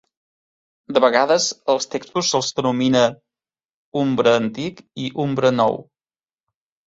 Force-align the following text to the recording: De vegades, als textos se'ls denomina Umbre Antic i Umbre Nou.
De 0.95 1.01
vegades, 1.03 1.43
als 1.73 1.85
textos 1.95 2.31
se'ls 2.35 2.49
denomina 2.59 3.03
Umbre 4.05 4.33
Antic 4.41 4.81
i 5.03 5.11
Umbre 5.25 5.53
Nou. 5.61 5.79